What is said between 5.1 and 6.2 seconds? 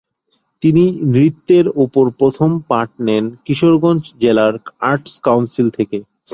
Council থেকে।